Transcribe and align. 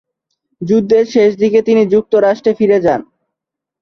যুদ্ধের 0.61 1.05
শেষ 1.13 1.31
দিকে 1.41 1.59
তিনি 1.67 1.81
যুক্তরাষ্ট্রে 1.93 2.51
ফিরে 2.59 2.77
যান। 2.85 3.01